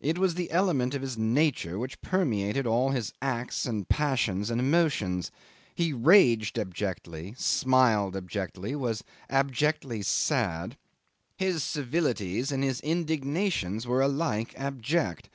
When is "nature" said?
1.18-1.80